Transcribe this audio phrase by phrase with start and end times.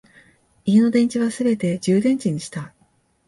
[0.65, 2.73] 家の電池はすべて充電池にした